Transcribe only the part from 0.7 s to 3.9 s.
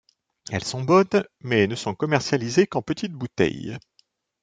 bonnes, mais ne sont commercialisées qu'en perites bouteilles.